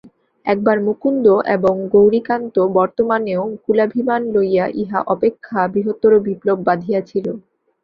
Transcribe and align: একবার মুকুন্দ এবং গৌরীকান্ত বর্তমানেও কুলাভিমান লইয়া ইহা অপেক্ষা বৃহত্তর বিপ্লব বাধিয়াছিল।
একবার 0.45 0.77
মুকুন্দ 0.85 1.25
এবং 1.55 1.73
গৌরীকান্ত 1.93 2.55
বর্তমানেও 2.77 3.43
কুলাভিমান 3.63 4.21
লইয়া 4.33 4.65
ইহা 4.81 4.99
অপেক্ষা 5.13 5.59
বৃহত্তর 5.73 6.11
বিপ্লব 6.25 6.57
বাধিয়াছিল। 6.67 7.25